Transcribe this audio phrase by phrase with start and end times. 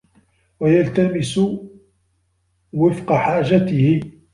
[0.59, 1.39] وَيَلْتَمِسَ
[2.73, 3.99] وَفْقَ حَاجَتِهِ